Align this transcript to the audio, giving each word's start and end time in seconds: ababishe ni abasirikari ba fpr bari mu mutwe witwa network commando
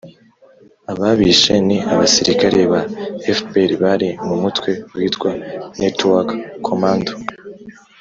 ababishe 0.91 1.53
ni 1.67 1.77
abasirikari 1.93 2.61
ba 2.71 2.81
fpr 3.37 3.69
bari 3.83 4.09
mu 4.27 4.35
mutwe 4.41 4.71
witwa 4.97 5.31
network 5.79 6.27
commando 6.67 7.11